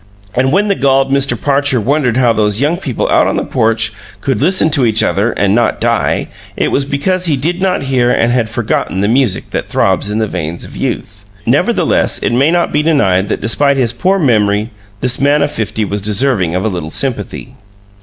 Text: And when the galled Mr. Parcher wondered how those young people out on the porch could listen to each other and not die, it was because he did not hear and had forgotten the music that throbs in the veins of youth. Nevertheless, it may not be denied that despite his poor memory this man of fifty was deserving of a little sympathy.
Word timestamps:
And 0.33 0.51
when 0.51 0.67
the 0.67 0.73
galled 0.73 1.11
Mr. 1.11 1.39
Parcher 1.39 1.79
wondered 1.79 2.17
how 2.17 2.33
those 2.33 2.59
young 2.59 2.77
people 2.77 3.07
out 3.11 3.27
on 3.27 3.35
the 3.35 3.43
porch 3.43 3.93
could 4.19 4.41
listen 4.41 4.71
to 4.71 4.83
each 4.87 5.03
other 5.03 5.31
and 5.33 5.53
not 5.53 5.79
die, 5.79 6.27
it 6.57 6.71
was 6.71 6.85
because 6.85 7.27
he 7.27 7.37
did 7.37 7.61
not 7.61 7.83
hear 7.83 8.09
and 8.09 8.31
had 8.33 8.49
forgotten 8.49 9.01
the 9.01 9.07
music 9.07 9.51
that 9.51 9.69
throbs 9.69 10.09
in 10.09 10.17
the 10.17 10.25
veins 10.25 10.63
of 10.65 10.75
youth. 10.75 11.25
Nevertheless, 11.45 12.17
it 12.23 12.33
may 12.33 12.49
not 12.49 12.73
be 12.73 12.81
denied 12.81 13.27
that 13.29 13.41
despite 13.41 13.77
his 13.77 13.93
poor 13.93 14.17
memory 14.17 14.71
this 15.01 15.21
man 15.21 15.43
of 15.43 15.51
fifty 15.51 15.85
was 15.85 16.01
deserving 16.01 16.55
of 16.55 16.65
a 16.65 16.67
little 16.67 16.89
sympathy. 16.89 17.53